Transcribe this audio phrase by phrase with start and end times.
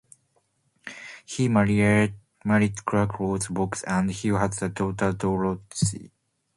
[1.27, 2.15] He married
[2.83, 6.09] Clara Coles Boggs and he has a daughter Dorothy.